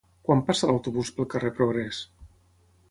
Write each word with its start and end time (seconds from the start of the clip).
Quan 0.27 0.39
passa 0.47 0.69
l'autobús 0.69 1.11
pel 1.19 1.29
carrer 1.35 1.55
Progrés? 1.61 2.03